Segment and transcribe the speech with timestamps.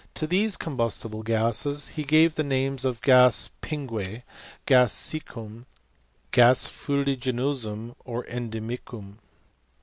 [0.17, 5.65] 185 these combustible' gases he gave the names of gas pingu€j'gas siccum,
[6.31, 9.19] gas Juliginosum, or endimicum.